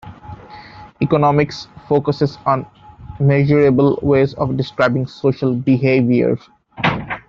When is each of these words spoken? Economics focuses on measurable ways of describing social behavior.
Economics 0.99 1.67
focuses 1.87 2.39
on 2.47 2.65
measurable 3.19 3.99
ways 4.01 4.33
of 4.33 4.57
describing 4.57 5.05
social 5.05 5.53
behavior. 5.53 6.39